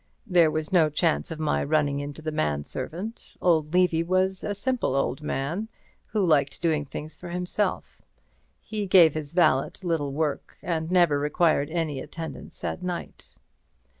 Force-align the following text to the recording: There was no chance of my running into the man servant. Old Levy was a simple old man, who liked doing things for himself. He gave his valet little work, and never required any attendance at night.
There 0.25 0.49
was 0.49 0.73
no 0.73 0.89
chance 0.89 1.29
of 1.29 1.37
my 1.39 1.63
running 1.63 1.99
into 1.99 2.23
the 2.23 2.31
man 2.31 2.63
servant. 2.63 3.35
Old 3.39 3.71
Levy 3.71 4.01
was 4.01 4.43
a 4.43 4.55
simple 4.55 4.95
old 4.95 5.21
man, 5.21 5.67
who 6.07 6.25
liked 6.25 6.59
doing 6.59 6.85
things 6.85 7.15
for 7.15 7.29
himself. 7.29 8.01
He 8.59 8.87
gave 8.87 9.13
his 9.13 9.33
valet 9.33 9.73
little 9.83 10.11
work, 10.11 10.57
and 10.63 10.89
never 10.89 11.19
required 11.19 11.69
any 11.69 11.99
attendance 11.99 12.63
at 12.63 12.81
night. 12.81 13.35